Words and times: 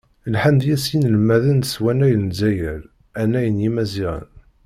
Lḥan 0.33 0.55
deg-s 0.59 0.85
yinelmaden 0.91 1.59
s 1.71 1.73
wannay 1.81 2.13
n 2.17 2.23
Lezzayer, 2.31 2.81
annay 3.21 3.47
n 3.49 3.61
yimaziɣen. 3.63 4.29